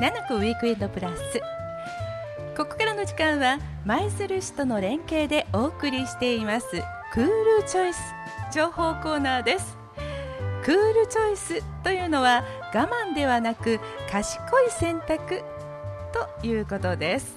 [0.00, 1.20] 七子ウィークエンドプラス。
[2.56, 6.66] ここからの時間は舞鶴市との連携でお送りしています。
[7.12, 8.00] クールチョイス
[8.50, 9.76] 情報コーナーです。
[10.64, 12.44] クールチョイスというのは
[12.74, 13.78] 我慢ではなく
[14.10, 15.42] 賢い選択
[16.40, 17.36] ということです。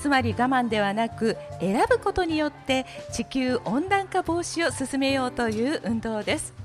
[0.00, 6.61] つまり我慢ではなく選ぶことによって地球温暖化防止を進めようという運動です。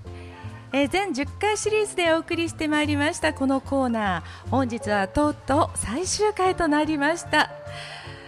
[0.74, 4.50] えー、全10回シリーズでお送りしてまいりましたこのコーナー。
[4.50, 7.52] 本日はとうとう最終回となりました。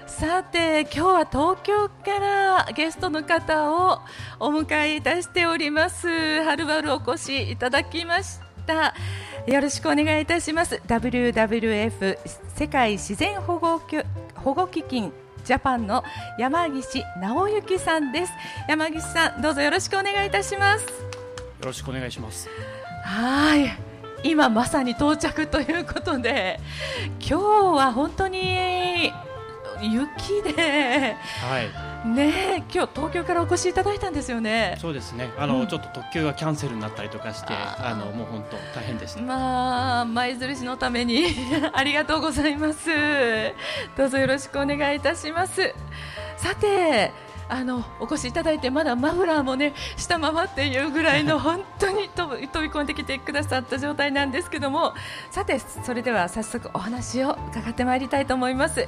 [0.07, 3.99] さて今日は東京からゲストの方を
[4.39, 6.07] お迎えいたしております。
[6.43, 8.93] はるばるお越しいただきました。
[9.45, 10.81] よろしくお願いいたします。
[10.87, 12.17] WWF
[12.55, 13.81] 世界自然保護
[14.35, 15.11] 保護基金
[15.43, 16.03] ジャパンの
[16.37, 18.31] 山岸直之さんです。
[18.69, 21.18] 山岸さんどうぞよろしくお願いいたします。
[21.65, 22.49] ろしくお願いします
[23.03, 23.89] はい
[24.23, 26.59] 今まさに到着ということで
[27.19, 29.11] 今日は本当に
[29.81, 31.61] 雪で、は
[32.05, 34.77] い、ね今日東京からお越しいただいたんですよね。
[34.79, 35.29] そうですね。
[35.37, 39.21] あの、うん、ちょっと特急がキャンセルになったりとかして、あのもう本当大変でした。
[39.21, 41.27] まあ舞鶴市のために
[41.73, 42.89] ありがとうございます。
[43.97, 45.73] どうぞよろしくお願いいたします。
[46.37, 47.28] さて。
[47.49, 54.93] あのお越しいただいてまだマフラーもねしたままっていうぐらいの本当に飛び飛び込んできてくださった状態なんですけども。
[55.31, 58.87] さてそれでは早速お話を伺ってまいりたいと思います。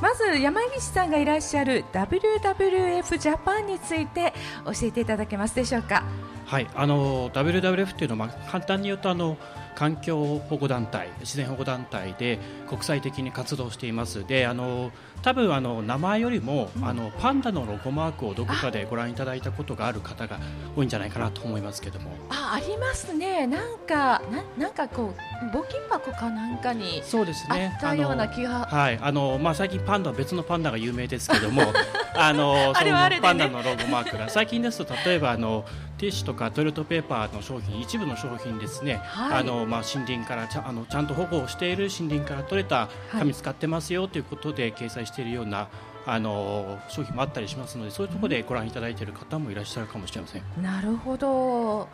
[0.00, 4.32] まず山岸さんがいらっしゃる WWF ジャパンについて
[4.64, 6.04] 教えていただけますでしょうか？
[6.46, 9.36] はいあの WWF というのは、簡単に言うとあの
[9.74, 14.26] 環境保護団体自然保護団体で国際的に活動しています。
[14.26, 14.90] であの
[15.22, 20.38] 多分あの名前よりも、うん、あのパンダのロゴマークをどこかでご覧いただいたことがある方が
[20.76, 22.12] 多いんじゃないかなと思いますけども。
[22.30, 23.46] あありますね。
[23.46, 27.72] なんかななんかこう募金箱かなんかにそうですね。
[27.74, 28.66] あったような気が。
[28.66, 28.98] はい。
[29.00, 31.62] あのまあ最近パンダは別のパンダが有名ですけども
[32.14, 34.28] あのそのパンダのロゴマークが。
[34.28, 35.64] 最近ですと例えばあの
[35.98, 45.68] ティッシュとかトイレットペーパーの商品一部の商品ですね、はい、あのまあ森林からちゃあのちゃんと保護をしている森林から取れた紙使ってますよということで掲載しているような
[46.06, 50.42] あの商品もあったりしますのでそういうところでご覧いただいている方もいらっしゃるかもしれません。
[50.62, 51.88] なるほど。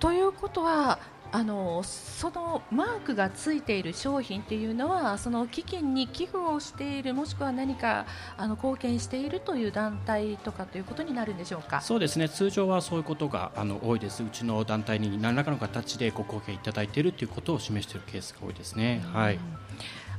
[0.00, 0.98] ということは
[1.36, 8.06] あのそのマークがついている商品っていうのはその基金に寄付をしているもしくは何か
[8.36, 11.80] あの貢献しているという団体とかということになるんでしょうか？
[11.80, 12.28] そうですね。
[12.28, 14.22] 通常はそういうことがあの多いです。
[14.22, 19.02] うちの団体に何らかの形でご貢献いただいているということを示しているケースが多いですね。
[19.12, 19.38] はい、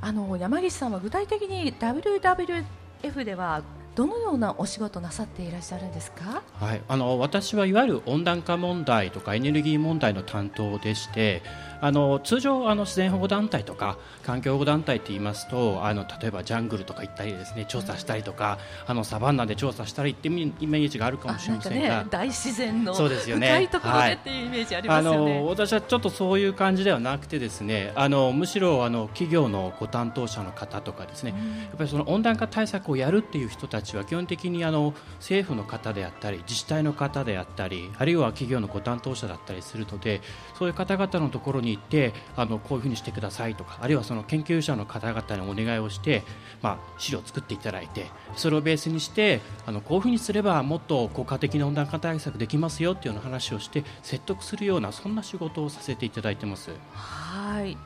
[0.02, 3.62] あの山岸さんは具体的に WWF では
[3.96, 11.42] どのようなお仕事なさっていらっしゃるんですか、はい、あの私はいわゆる温暖化問題とかエネルギー問題の担当でして
[11.82, 23.48] あの通常あの自然保護団体とか環境保護団体って言いますとあの例えばジャングルとか行ったりですね調査したりとか、あのサバンナで調査したりってイメージがあるかもしれませんが、ね、大自然のそうですよね。
[23.48, 40.22] 深いところでっていうイメージありますよね、はい、あの私はちょっとそういう感じではなくてですねあのむしろあの企業のご担当者の方とかですね、やっぱりその温暖化対策をやるっていう人たちは基本的にあの政府の方であったり自治体の方であったりあるいは企業のご担当者だったりするので
[40.58, 46.24] そういう方々のところに行ってあのこういうふうにしてくださいとかあるいはその研究者の方々にお願いをして、
[46.62, 48.06] まあ、資料を作っていただいて
[48.36, 56.72] それをベースにしてあのこういうふうにすればもっと効果的な温暖化対策できますよっていうような話をして説得するようなそんな仕事をさせていただいてます。
[56.94, 57.78] はい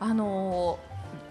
[0.00, 0.78] あの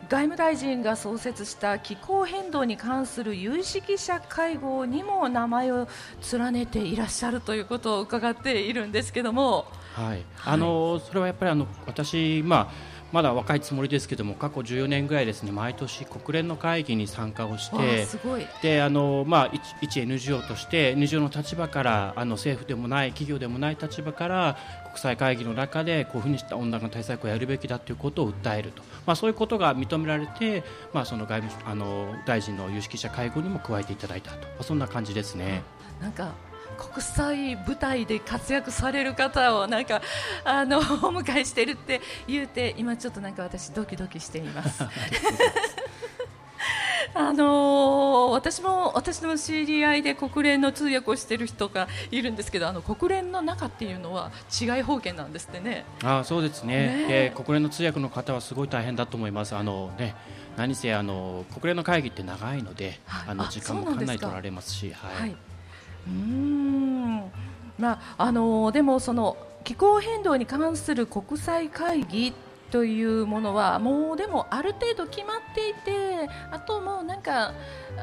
[0.10, 5.88] 外務大臣が創設した気候変動に関する有識者会合にも名前を
[6.34, 18.08] 連ねていらっしゃるということを伺っているんですけども、はい、あのそれはやっぱりあの私、まあまだ若いつもりですけども過去14年ぐらいですね毎年国連の会議に参加をして
[18.62, 19.52] であの、まあ、
[19.82, 24.58] 一 NGO として NGO の立場からあの政府でもない企業でもない立場から
[24.90, 30.63] 国際会議の中でこういうふうにした温暖化対策をやるべきだということを訴えると、まあ、そういうことが認められて、
[30.94, 35.63] まあ、その外務あの大臣の有識者会合にも加えていただいたと、まあ、そんな感じですね。
[36.00, 36.31] なんか
[36.80, 40.02] 国際舞台で活躍される方をなんか
[40.46, 44.84] あのお迎えしてるって言うて今ちょっとなんか私ドキドキしています。
[47.16, 55.86] あのー、私も私の知り合いで国連の通訳をしている人がいるんですけどあの国連の中っていうのは違い方言なんですってね。
[56.04, 59.56] あそうですねね、えー、国連の通訳の方はすごい大変だと思います。
[59.56, 60.16] あのね
[60.56, 65.49] 何せあの国連の会議って長いので、はい、あの時間もかなり取られますし、はい、はい
[66.07, 67.31] うん。
[67.78, 72.34] まああのでもその気候変動に関する国際会議っ
[72.72, 77.54] というものはもうでもある程度決まっていてあともうなんか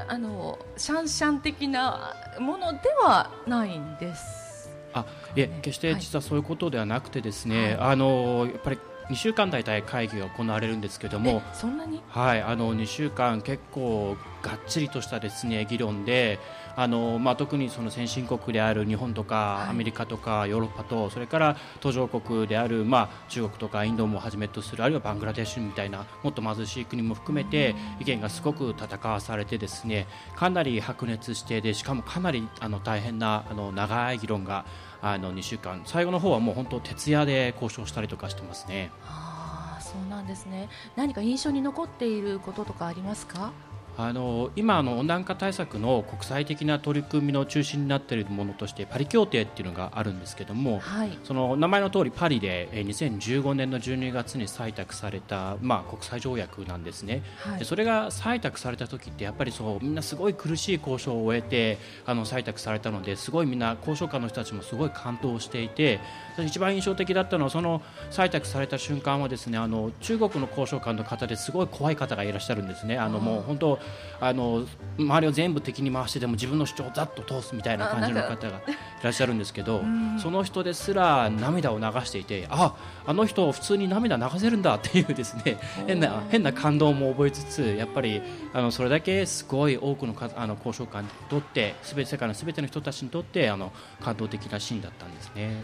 [0.09, 4.71] あのシャンシャン的なものではないんです。
[4.93, 5.05] あ
[5.35, 8.79] いえ決して実はそういうことではなくてですね、はい、あのやっぱり
[9.09, 12.03] 2週間大体会議が行われるんですけどもそんなに？
[12.09, 16.39] はいあの2週間結構がっちりとしたですね議論で
[16.77, 30.07] あの、まあ、特にその先進国である日本とかアメリカとかヨーロッパとそれから途上国である、まあ、中国とかインドもはじめとするあるいはバングラデシュみたいなもっと貧しい国も含めて意見がすごく戦わされてですね
[30.37, 34.65] かなり白熱してでしかもかなりあの大変なあの長い議論が
[35.13, 35.83] あの2週間。
[35.85, 38.91] 最後の方はもう本当徹夜で交渉したりとかしてますね。
[39.05, 40.69] あそうなんですね。
[40.97, 43.53] 何か印象に残っていることとかありますか？
[43.99, 66.01] あの今あの温暖化対策の国際的な取り組みの中心になっているものとしてパリ協定っていうのがあるんですけども、はい、その名前の通りパリで2015年の12月に採択された、まあ、国際条約なんですね、はい、でそれが採択された時ってやっぱりそうみんなすごい苦しい交渉を終えてあの採択されたのですごいみんな交渉官の人たちもすごい感動していて
[66.45, 72.99] 一番印象的だったのはその採択された瞬間はですねあの中国の交渉官の方ですごい怖い方がいらっしゃるんですね。
[72.99, 73.79] あのもう本当
[74.21, 74.67] あの
[74.99, 78.63] 周りを全部敵に回してでも自分の主張をざっと通すみたいな感じの方がい
[79.03, 79.83] らっしゃるんですけど
[80.19, 88.23] その人ですら涙を流していてああの人普通に涙流せるんだっていうですね変な変な感動も覚えつつやっぱり
[88.53, 95.63] あのそれだけすごい多くのあの交渉官にとってすべて世界のすべての人たちにとってあの感動的なシーンだったんですね。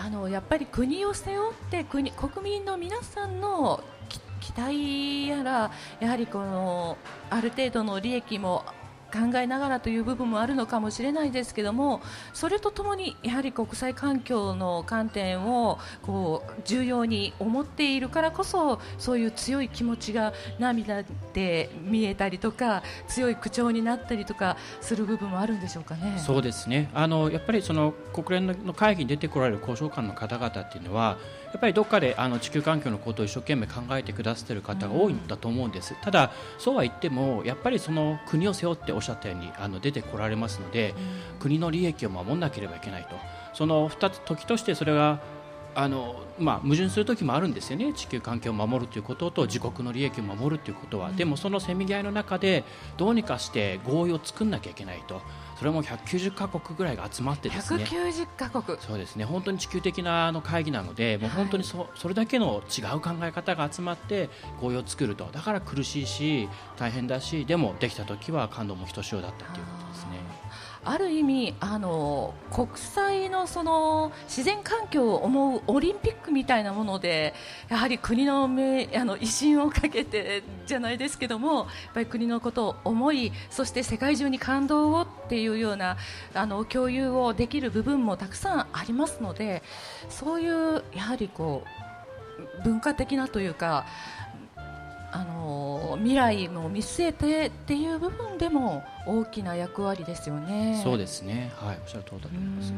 [0.00, 3.82] あのやっぱり国を背負って国国民の皆さんの
[4.38, 5.70] 期待やら
[6.00, 6.98] やはりこの
[7.30, 8.64] ある程度の利益も
[9.12, 12.00] 考えながらという部分もあるのかもしれないですけども
[12.32, 26.18] それとともにやはり国際環境の観点をこう重要に思っているからこそそういう強い気持ちが涙で見えたりとか強い口調になったりとかする部分もあるんでしょうかね。
[26.18, 31.18] そうですねあのやっぱりその国連の会議に出てこられる交渉官の方々っていうのは
[31.52, 40.94] やっぱりどっかであの地球環境のことを一生懸命考えてくださっている方が多いんだと思うんです、ただ、そうは言ってもやっぱりその国を背負っておっしゃったようにあの出てこられますので、
[41.40, 43.16] 国の利益を守らなければいけないと。
[43.54, 45.20] その2つ時としてそれが
[45.80, 47.92] あのまあ、矛盾する時もあるんですよね。
[47.92, 52.64] 地球環境を守るということと自国の利益を守るということは、うん、でもそのせめぎ合いの中で
[52.96, 55.20] どうにかして合意を作らなきゃいけないと。
[55.56, 57.84] それも190カ国ぐらいが集まってですね。
[57.84, 58.76] 190カ国。
[58.80, 59.24] そうですね。
[59.24, 64.30] 本当に地球的なあの会議なのでもう本当にそ,、それだけの違う考え方が集まって
[64.60, 65.28] 合意を作ると。
[65.30, 70.27] だから苦しいし大変だしでもできた時は感動もひとしおだったということですね。
[70.88, 77.34] ある意味あの国際のその自然環境を思うオリンピックみたいなもので
[77.68, 85.98] やはり国の目あの威信をかけてじゃないですけどもやっぱり国のことを思いそして世界中に感動をっていうような
[86.32, 89.62] あの共有をできる部分もたくさんありますので
[90.08, 91.64] そういうやはりこ
[92.62, 93.84] う文化的なというか
[95.10, 100.80] あの未来も見据えてっていう部分でも大きな役割ですよね。
[100.84, 101.50] そうですね。
[101.56, 102.72] はい、おっしゃる通りだと思います。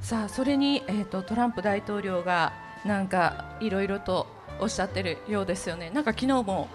[0.00, 2.52] さあそれにえっ、ー、とトランプ大統領が
[2.84, 4.26] なんかいろいろと
[4.60, 5.90] おっしゃってるようですよね。
[5.90, 6.68] なんか昨日も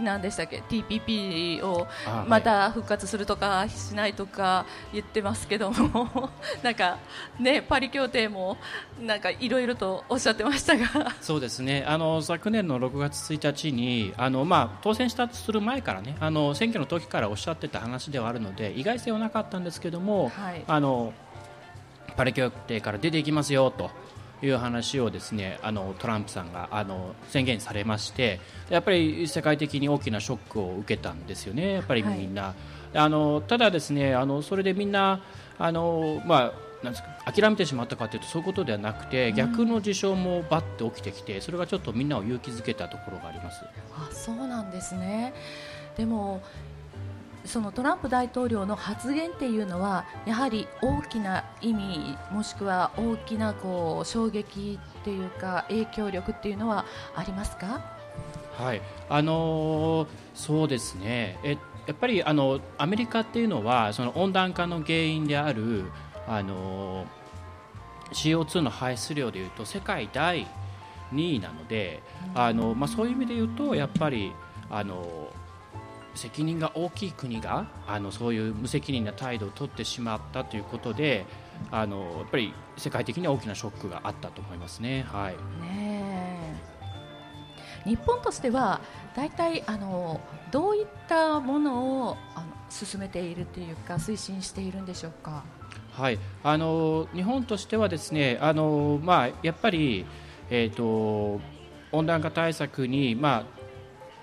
[0.00, 1.86] 何でしたっけ？TPP を
[2.26, 6.30] また復活するとかしないとか言ってますけども。
[6.62, 6.98] なんか
[7.38, 8.56] ねパリ協定も
[9.00, 11.12] なんかいろいろとおっしゃってましたが。
[11.20, 11.84] そうですね。
[11.86, 21.12] あの昨年の6月1日にあの、まあ、当選したする前からねあの選挙の時からおっしゃってた話ではあるので意外性はなかったんですけども、はい、あの
[22.16, 23.90] パリ協定から出ていきますよと。
[24.42, 32.42] いう話をですねあのトランプさんがあの宣言されましてやっぱり世界的に大きなショックを受けたんですよね、やっぱりみんな。
[32.42, 32.54] は
[32.94, 35.20] い、あのただ、ですねあのそれでみんな
[35.58, 36.52] あの、まあ、
[36.84, 43.64] なんですか諦めてしまったかというとそういうことではなくて、逆の事象もばって起きてきてそれがちょっとみんなを勇気づけたところがあります。
[43.94, 45.32] あそうなんですね
[45.96, 46.42] でも
[47.44, 56.84] そのトランプ大統領の発言っていうのはやはり大きな意味もしくは大きなこう衝撃っていうか影響力っていうのは
[57.14, 57.84] ありますか？
[58.56, 58.82] はい。
[59.08, 61.38] あのー、そうですね。
[61.42, 65.84] えやっぱりあのアメリカっていうのはその温暖化の原因である
[66.26, 67.24] あのー
[68.12, 70.46] CO2 の排出量でいうと世界第
[71.12, 72.00] 2位なので、
[72.34, 74.32] あのまあ、そういう意味で言うとやっぱり
[74.70, 75.28] あの
[76.14, 81.26] 責任が大きい国があのそういう無責任な態度を取ってしまったということで
[81.70, 85.04] あのやっぱり世界的に大きなショックがあったと思いますね。
[85.08, 86.54] はい、ね
[87.84, 88.80] 日本としては
[89.14, 95.44] 大体あのどういったものをあの進めているというか推進しているんでしょうか？
[95.92, 100.06] はい、あの日本としてはですね、あのまあやっぱり
[100.50, 101.40] えっ、ー、と
[101.92, 103.53] 温暖化対策にまあ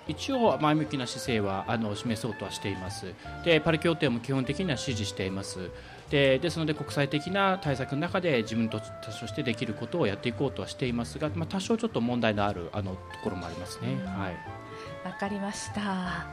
[0.07, 3.13] 一応前向きな姿勢はあの示そうとはしています。
[3.45, 5.69] でパリ協定も基本的には支持しています。
[6.09, 13.95] でですので国際的な対策の中で自分としてできることをやっていこうとはしていますが、まあ、多少ちょっと問題のあるあのところもありますね。
[14.05, 16.27] はい、わかりました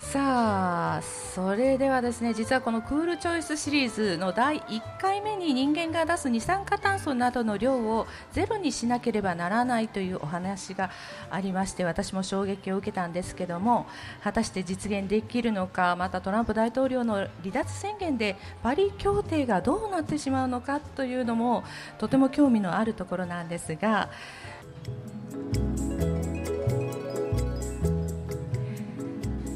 [0.00, 10.90] さあそれではですね実はこのクールチョイスシリーズの第1回目に人間が出す二酸化炭素などの量をゼロにしなければならないというお話が
[11.30, 13.86] ありまして私も衝撃を受けたんですけども
[14.22, 21.64] 果たして実現できるのかまたトランプ大統領の離脱宣言でパリ協定がどうなってしまうのかというのも
[21.98, 24.08] とても興味のあるところなんですが。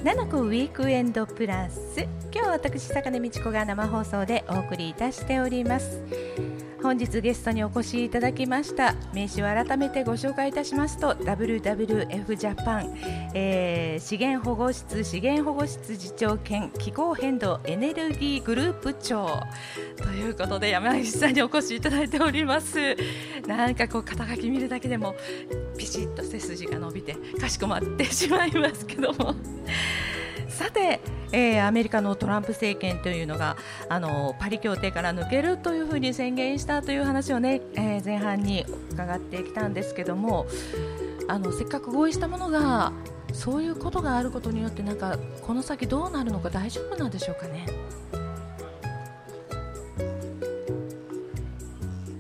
[0.05, 2.01] 七子ウィークエンドプラス。
[2.33, 6.03] 今日は私坂根道子が生放送でお送りいたしております。
[6.83, 8.97] 本日ゲストにお越しいただきました。
[9.15, 12.99] 名刺を改めてご紹介いたしますと WWF ジャパン、
[13.35, 19.41] えー、資源保護室資源保護室次長兼気候変動エネルギーグループ長。
[19.97, 22.97] ということで山岸さんにお越しいただいております。
[23.47, 25.15] なんかこう肩書き見るだけでも
[25.79, 29.37] ピシッと背筋が伸びてかしこまってしまいますけども。
[30.53, 31.01] さて、
[31.33, 33.57] えー、アメリカのトランプ政権というのが
[33.89, 40.47] あのパリ協定から抜けるというふうに宣言したという話をね、えー、前半に伺ってきたんですけども
[41.29, 42.93] あのせっかく合意したものが
[43.33, 47.67] そういうことがあることによってなんかこの先どうなるのか大丈夫なんでしょうかね？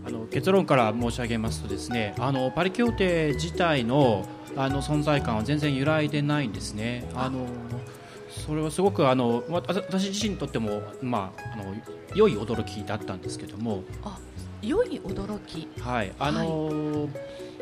[0.06, 7.08] あの結論から申し上げますとですねあのパリ協定自体のあの存在感は全然揺らいでないんですね。
[7.14, 7.46] あの
[8.32, 11.74] それはすごくあの私自身にとっても、まあ、あの
[12.14, 13.84] 良い驚きだったんですけども。
[14.02, 14.18] あ
[14.62, 15.68] 良い驚き。
[15.80, 17.08] はいあのー、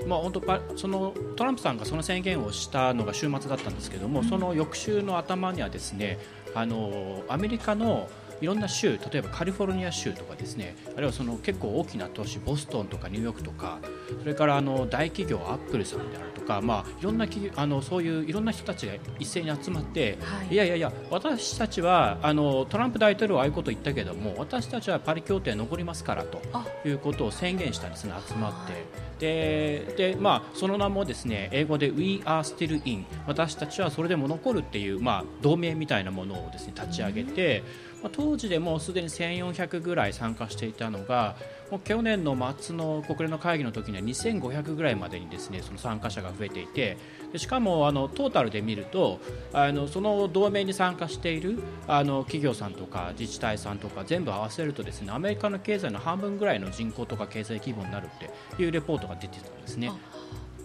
[0.07, 6.19] まあ、本当そのトランプさんがその宣言をしたのが週末だったんですけども、うん、その翌週の頭にはですね
[6.55, 8.09] あのアメリカの
[8.41, 13.79] いろんな州例えばカリフォルニア州とかですねあるいはその結構大きな都市ボストンとかニューヨークとか
[14.21, 26.41] それからあの大企業アップルさんであるとか、まあ、いろんな企業あのそういういろんな人たちが一斉に集まって、はい、いやいやいや私たちはあのトランプ大統領はああいうことを言ったけども私たちはパリ協定残りますからと
[26.85, 29.11] いうことを宣言したんですね集まって。
[29.21, 37.63] でで、まあ、その名もですね英語で We are still in 私たちはそれでも残るっていう、まあ、同盟みたいなものをですね立ち上げて、
[38.03, 41.37] ま、当時でもすでに1400ぐらい参加していたのが
[41.71, 46.97] もう去年の末の国連の会議の時には2500ぐらいまでにですねその参加者が増えていて
[47.33, 49.21] でしかもあのトータルで見ると
[49.53, 59.93] あのその同盟に参加しているあの企業さんとか自治体さんとか全部合わせるとですねアメリカの経済の半分ぐらいの人口とか経済規模になるっていうレポートが出てたんですね。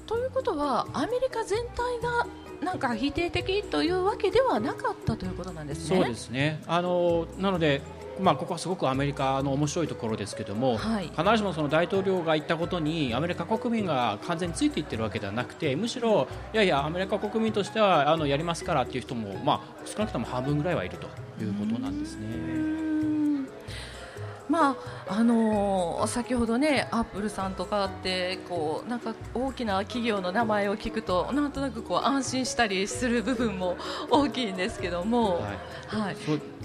[0.07, 2.27] ということはアメリカ全体が
[2.65, 5.97] なんか否定的というわけではなかったということなんですね。
[5.97, 7.81] そうですねあのなので
[8.17, 21.07] まあ、ここはすごくアメリカの面白いところですけども、はい、必ずしもその大統領が言ったことにアメリカ国民が完全についていってるわけではなくてむしろ、いやいやアメリカ国民としてはあのやりますからっていう人も、まあ、少なくとも半分ぐらいはいると
[21.43, 22.64] いうことなんですね。
[24.55, 24.75] まあ
[25.19, 33.75] あのー、先ほどねアップルさんとかってこうなんか大きな企業の名前を聞くとなんとなくこう安心したりする部分も
[34.09, 36.15] 大きいんですけども、はい、はい、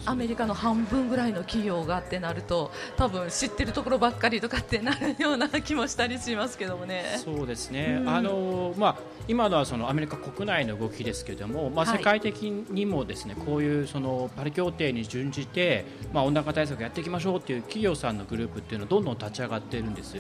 [0.06, 7.18] アメリカの半分ぐらいの企業がってなると多分知ってるところばっかりとかってなるような気もしたりしますけどもね。
[7.18, 8.97] そうですね、うん、あのまあ
[9.28, 20.16] 今のはそのアメリカ国内の動きですけれども、まあ、世界的にもですね、はい、こういうそのパリ協定に準じて、まあ、温暖化対策やっていきましょうという企業さんのグループっていうのはどんどん立ち上がっているんです。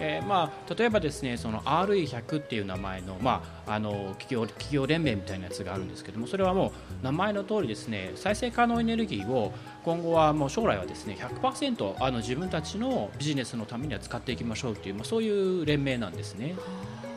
[0.00, 9.52] えー、まあ、例えばですねその RE100 っていう名前の,、まあ、あの企業企業連盟みたいなやつがあるんですけどもそれはもう名前の通りですね再生可能エネルギーを
[9.84, 16.54] 今後はもう将来はですね100%あの自分たちのビジネスのためには使っていきましょうという、まあ、そういう連盟なんですね。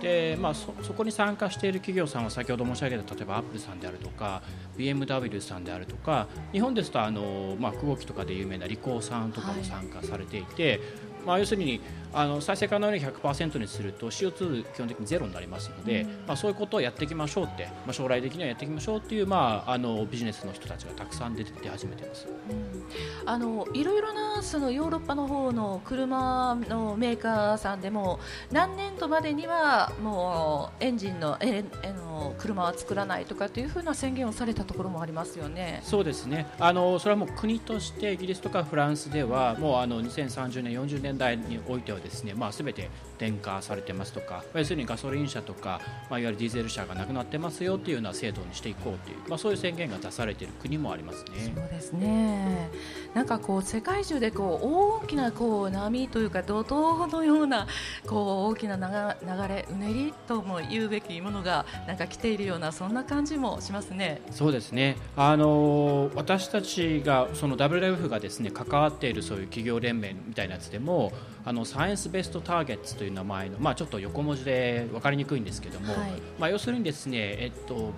[0.01, 4.43] でまあ、そこに参加している企業さんは先ほど申し上げた例えばアップルさんであるとか、
[4.77, 10.79] BMW さんであるとか日本ですとあの、まあ、空気とかで有名なリコーさんとかも参加されていて、
[11.27, 11.81] まあ、要するに
[12.13, 28.19] あの再生可能に100%にすると CO2 基本的にゼロになりますので、うん、まあ、そういうことをやっていきましょうって、まあ、将来的にはやっていきましょうっていう、まあ、あのビジネスの人たちがたくさん出て出始めてます、うん、あのいろいろなそのヨーロッパの方の車のメーカーさんでも
[28.51, 35.81] 何年度までにはもうエンジンのええの車は作らないとかというふうな宣言をされたところもありますよね。
[35.83, 36.47] そうですね。
[36.59, 51.53] あのそれはもう国としてイギリスとかフランスではもうあの2030年40年代においてはですね、まあ、全て電化されてますとか要するにガソリン車とか、まあ、いわゆるディーゼル車がなくなってますよというような制度にしていこうという、まあ、そういう宣言が出されている国もありますね。
[51.55, 52.69] そうですね
[53.13, 57.67] なんかこう世界中でこう大きなこう波というか怒涛のような
[58.05, 64.21] こう大きな流れうねりとも言うべきものがなんか来ているようなそんな感じもしますね。
[64.31, 70.96] そうですねあの私たちがその WWF がですね関わっているそういう企業連盟みたいなやつでも
[71.45, 77.93] あのサイエンスベストターゲッツという名前の、まあ、ちょっと横文字で分かりにくいんですけども、はい、まあ、要するにですね、えっと、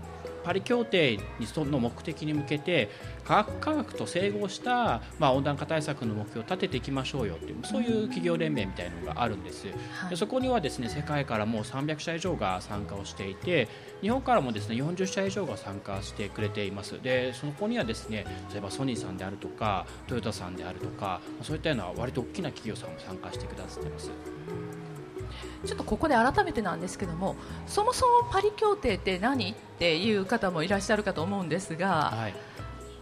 [0.50, 1.20] パリ協定
[1.58, 2.90] の目的に向けて
[3.24, 13.68] 科学科学と整合した、まあ、温暖化対策の目標を立てていきましょうよというそういう企業連盟みたいなのがあるんです、はい、でそこにはですね世界からもう300社以上が参加をしていて
[14.02, 17.00] 日本からもですね40社以上が参加してくれています。
[17.00, 24.10] でそこにはですね例えばソニーさんであるとかトヨタさんであるとかそういったような割と大きな企業さんも参加してくださってます。
[25.66, 27.36] ちょっとここで改めてなんですけども
[27.68, 32.34] そもそもパリ協定って何っていう方もいらっしゃるかと思うんですが、はい、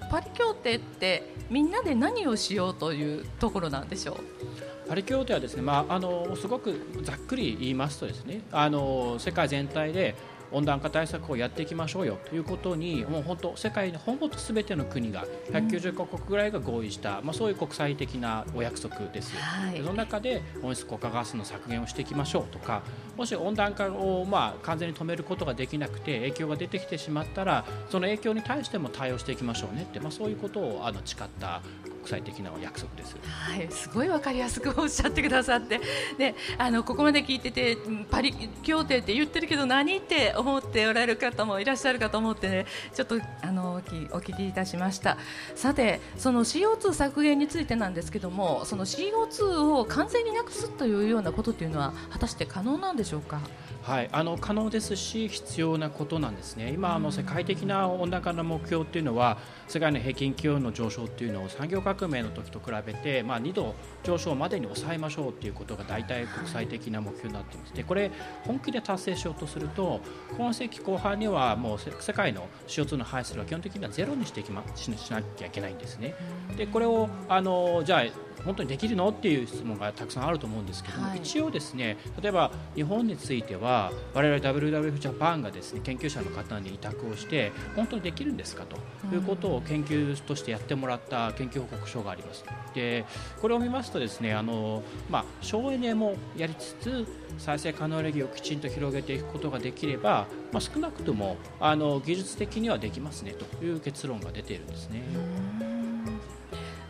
[0.10, 4.90] パリ協定ってみんなで何をしようというところなんでしょう？
[4.90, 10.16] パリ協定はですね、まあ、あのすごくざっくり言いますとですねあの世界全体で
[10.51, 22.84] 温暖化対策をやっていきましょうよということにもう本当世界のほぼすべての国が190カ国ぐらいが合意した、まあ、そういう国際的なお約束です、はい、その中で温室効果ガスの削減をしていきましょうとか
[23.16, 31.62] もし温暖化をまあ完全に止めることができなくて影響が出てきてしまったらその影響に対しても対応していきましょうねって、まあ、そういうことをあの誓った
[32.08, 33.18] 国際的な約束です。
[33.26, 35.82] はい、すごいわかりやすくおっしゃってくださって、
[36.18, 37.78] で、あのここまで聞いてて
[38.10, 42.65] パリ協定って言ってるけど何って思っておられる方もいらっしゃるかと思ってね、
[42.96, 45.17] ちょっとあのお聞きいたしました。
[45.56, 53.41] さて、その CO2 削減についてなんですけども、その CO2 を完全になくすというようなことっていうのは果たして可能なんでしょうか？
[53.88, 56.73] はい、あの可能ですし必要なことなんですね。
[56.73, 59.38] 今あの世界的な温暖化の目標っていうのは
[59.69, 67.73] 世界の平均気温の上昇っていうのを産業革命の時と比べてまあ2度上昇までに抑えましょうっていうことが大体国際的な目標になっています。
[67.73, 68.12] でこれ
[68.43, 70.02] 本気で達成しようとすると
[70.38, 76.13] 今世紀後半にはもう世界の CO2 の排出量は基本的にはゼロにしていきましなきゃいけないんですね。
[76.58, 79.10] でこれをあのじゃあ本当にできるの？
[79.10, 83.77] っていう質問がたくさんあると思うんですけども、はい、一応ですね例えば日本については
[84.13, 88.78] 我々 WWF ジャパンがですね研究者の方に委託をして本当にできるんですかと
[89.16, 92.46] いうことを研究としてやってもらった研究報告書があります。
[92.74, 93.06] で
[93.42, 105.04] これを見ますとですねあの、まあ、省エネもやりつつ再生可能エネルギーをきちんと広げていくことができれば、まあ、少なくともあの技術的にはできますねという結論が出ているんですね。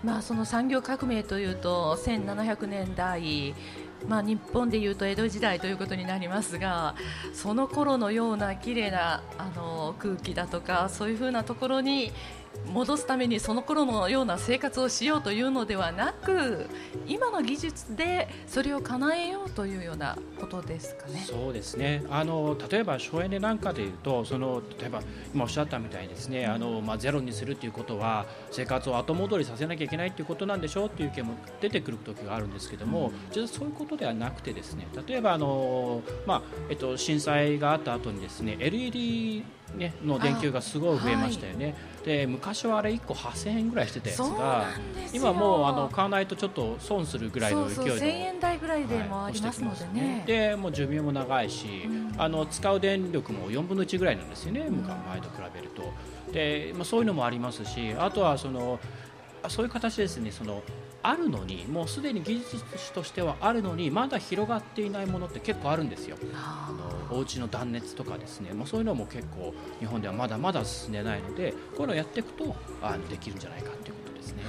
[0.03, 3.53] まあ、その産業革命というと1700年代
[4.07, 6.95] まあ、日本でいうと江戸時代ということになりますが
[7.33, 12.11] その頃のような綺麗なあな空気だとかそういうふうなところに
[12.65, 16.67] 戻すためにその頃のような生活をしようというのではなく
[17.07, 21.23] 今の技術でそれを叶えようというようなことですかね。
[21.25, 22.03] そうですね。
[22.09, 25.01] あの例えば省エネなんかでいうとその例えば
[25.33, 39.43] 今おっしゃったみたいにですねあの、まあ、ゼロにするということは生活を後戻りさせなきゃいけないということなんでしょうという意見も出てくる時があるんですけども、うん、実はそういうことではなくてですね例えばあの、まあえっと、震災があった後にですね LED
[39.75, 41.71] ね、の電球がすごい増えましたよね、は
[42.03, 44.67] い、で昔はあれ1個8000円ぐらいしてたやつが
[45.13, 50.17] 今もうあの買わないとちょっと損するぐらいの勢いで1000円台ぐらいでもありますのでね。
[50.19, 56.31] はい、でもう寿命も長いし、うん、あの使う電力も4分の1ぐらいなんですよね、うん、前と比べると。
[56.31, 58.79] で、まあ、そういうのもありますしあとはその
[59.49, 60.31] そういう形ですね。
[60.31, 60.63] その
[61.03, 66.17] あるのにもうすでに技術としてはあるのにまだ広がっていないものって結構あるんですよ。
[66.33, 66.71] あ
[67.09, 74.43] のお家の断熱とかですね、まあ、そういうのも結構日本ではまだまだ進んでないのでこういうのをやっていくとあのできるんじゃないかということですね。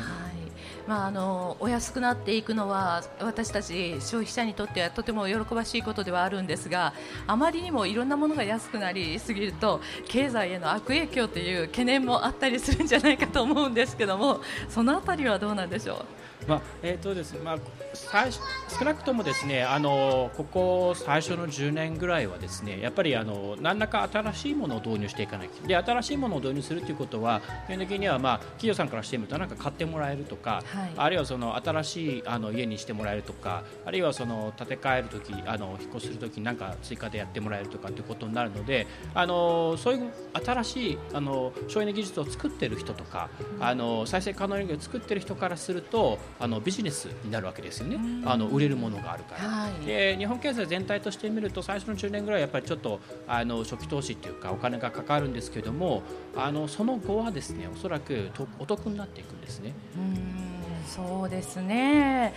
[0.89, 6.95] はいまあ、あのお安くなっていくのは私たち消費者にとってはとても喜ばしいことではあるんですが
[7.27, 16.05] あまりにもいろんなものが安くなりすぎると経済への悪影響という懸念もあったりするんじゃないかと思うんですけどもそのあたりはどうなんでしょう？
[16.49, 17.59] まあえーとですまあ、
[17.93, 18.41] 最少
[18.85, 40.11] なくともですねあのここ最初の10年ぐらいはですねやっぱりあの何らか新しいものを導入していかなきゃで新しいものを導入するということは基本的には、まあ、企業さんからしてみるとなんか買ってもらえるとか、はい、あるいはその新しいあの家にしてもらえるとかあるいはその建て替えるときあの引っ越しするときに何か追加でやってもらえるとかということになるのであのそういう
[40.45, 43.29] 新しいあの省エネ技術を作っている人とか、
[43.61, 56.03] あの再生可能エネルギーを作っている人からするとあのビジネスになるわけですよね、あの売れるものがあるから、はい、で日本経済全体として見ると最初の10年ぐらいやっぱりちょっとあの初期投資というかお金がかかるんですけれども
[56.37, 59.75] あのその後はですねおそらくお得になっていくんですね。
[59.97, 62.35] うんそうですね。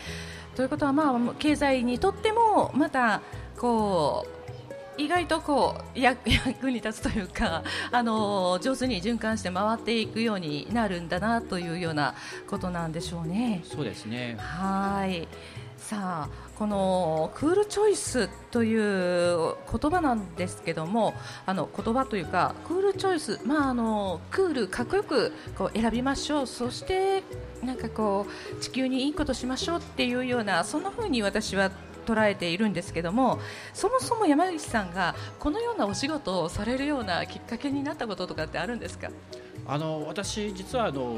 [0.56, 3.22] ということは、まあ、経済にとってもまた
[3.58, 6.28] こう意外とこう 役
[6.70, 12.16] に立つというかあの上手に循環して回っていくようになるんだなというような
[12.48, 13.62] ことなんでしょうね。
[13.64, 14.36] そうですね。
[14.40, 15.28] はい
[15.82, 21.14] さあこのクールチョイスという言葉なんですけども
[21.46, 26.48] あの言葉というかクールチョイス、まあ、あのクールかっこよくこう選びましょう。
[26.48, 27.24] そして
[27.62, 28.26] なんかこ
[28.58, 31.72] う地球にいいことしましょうっていうようなそんな風に私は
[32.06, 33.40] 捉えているんですけども
[33.74, 39.10] そもそも山口さんがこのようなお仕事をされるようなきっかけになったこととかってあるんですか？
[39.68, 41.16] あの私、実はあの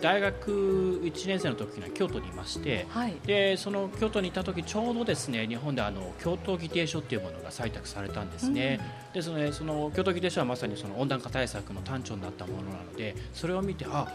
[0.00, 14.06] 大学1年生の時には京都にいまして、はい、でその京都にいた時ちょうどですね日本であの京都議定書っていうものが採択されたんですね、うん、でそのその京都議定書はまさにその温暖化対策の端緒になったものなのでそれを見てあ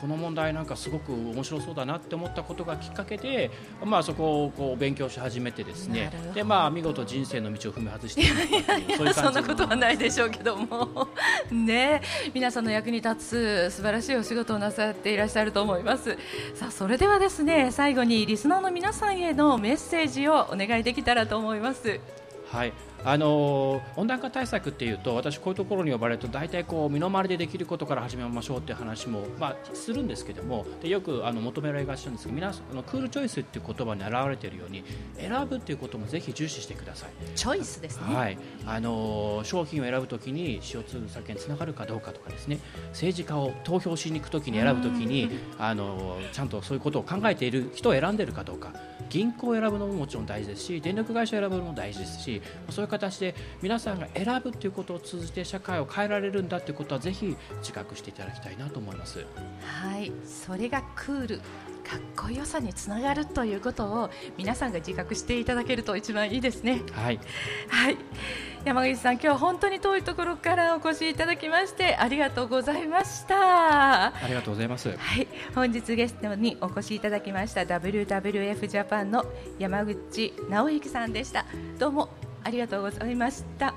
[0.00, 3.50] この問題なんかすごく面白そうだなって思ったことがきっかけで、
[3.84, 6.12] まあ、そこをこう勉強し始めてですね。
[6.34, 8.28] で、まあ、見事人生の道を踏み外していい
[8.96, 11.08] そういうそんなことはないでしょうけども。
[11.50, 12.02] ね
[12.34, 16.16] 皆さんの役に立つ素晴らしいお仕事をなさっていららっしゃると思います。
[16.54, 22.00] さあそれではですね最後にリスナーの皆さんへのメッセージをお願いできたらと思います。
[22.50, 22.72] はい。
[23.04, 34.84] あの温暖化対策っていうと私こういうところに呼ばれると大体こう身の回りでできることから始めましょうっていう話も、まあ、するんですけどもでよくあの求められがちなんですけど皆さんあのクールチョイスっていう言葉に表れているように
[35.16, 37.10] 選ぶっていうこともぜひ重視してください。
[37.34, 38.38] チョイスですね、はい。
[38.66, 42.58] あの商品を選ぶときに CO2 削減につながるかどうかとかですね。
[42.88, 48.72] 政治家を投票しに行くときに選ぶときにあのちゃんとそういうことを考えている人を選んでいるかどうか。
[49.08, 59.26] 銀行を選ぶのももちろん大事ですし電力会社を選ぶのも大事ですしそういう形で皆さんが選ぶということを通じて社会を変えられるんだということはぜひ自覚していただきたいなと思います
[59.60, 61.40] はいそれがクール
[61.86, 66.82] かっこよさにつながるということを皆さんが自覚していただけると一番いいですね。
[66.92, 67.20] はい、
[67.68, 67.96] はい、
[68.64, 74.06] 山口さん、今日は本当に遠いところからお越しいただきましてありがとうございました。
[74.06, 74.88] ありがとうございます。
[74.88, 79.24] はい、本日ゲストにお越しいただきました WWF ジャパンの
[79.60, 81.46] 山口直之さんでした。
[81.78, 83.74] どうもありがとうございました。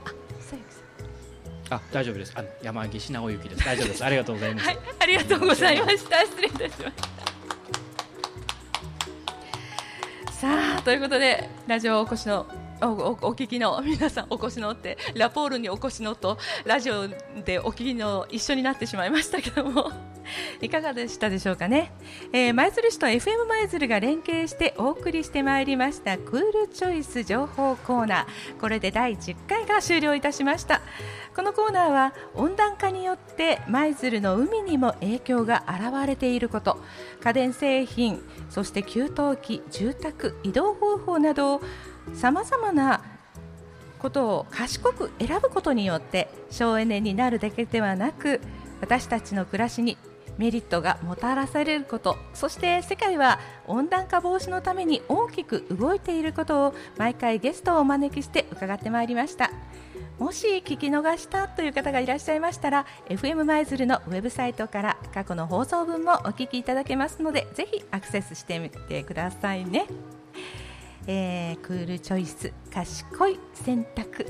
[1.72, 2.34] あ、大丈夫です。
[2.36, 3.66] あ山岸直之です。
[3.66, 4.06] 大丈夫です。
[4.06, 4.68] ありがとうございます。
[4.68, 6.24] はい、ありがとうございました。
[6.24, 7.20] 失礼いたしました。
[10.32, 12.46] さあということでラジオお越しの
[12.82, 12.90] おお
[13.30, 17.08] お聞きの皆さんお越しのってラポールにお越しのとラジオ
[17.44, 19.92] でお聞きの一緒になってしまいましたけども
[20.62, 21.92] いかがでしたでしょうかね、
[22.34, 28.60] えー、舞鶴市と FM 舞鶴が連携してお送りしてまいりましたクールチョイス情報コーナー。
[28.60, 30.82] これで第10回が終了いたしました。
[31.36, 36.80] このコーナーは温暖化によって舞鶴の海にも影響が現れていること。
[37.24, 41.62] 家電製品そして給湯器住宅移動方法など
[42.14, 43.02] さまざまな
[44.00, 48.42] ことを賢く選ぶことによって省エネになるだけではなく
[48.82, 49.98] 私たちの暮らしに
[50.40, 52.18] メリットがもたらされること。
[52.34, 59.52] そして世界は温暖化防止のために大きく動いていることを毎回ゲストをお招きして伺ってまいりました。
[60.18, 69.88] もし聞き逃したという方がいらっしゃいましたら FM 舞鶴のウェブサイトから過去の放送分もお聞きいただけますのでぜひアクセスしてみてくださいね、
[71.08, 74.26] えー、クールチョイス賢い選択。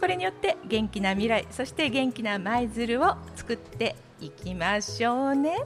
[0.00, 5.56] これによって元気な未来そして元気な舞鶴を作っていきましょうね。